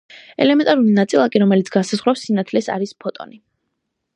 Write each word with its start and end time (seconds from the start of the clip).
ელემენტარული 0.43 0.93
ნაწილაკი, 0.95 1.41
რომელიც 1.43 1.69
განსაზღვრავს 1.75 2.25
სინათლეს 2.29 2.71
არის 2.77 2.95
ფოტონი. 3.05 3.39